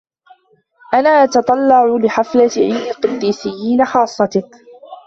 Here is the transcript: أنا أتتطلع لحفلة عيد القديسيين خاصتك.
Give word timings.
أنا 0.93 1.09
أتتطلع 1.09 1.85
لحفلة 1.95 2.51
عيد 2.57 2.75
القديسيين 3.05 3.85
خاصتك. 3.85 4.49